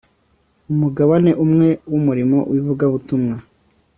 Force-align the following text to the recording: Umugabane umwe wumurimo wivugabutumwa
Umugabane 0.71 1.31
umwe 1.43 1.69
wumurimo 1.91 2.37
wivugabutumwa 2.51 3.35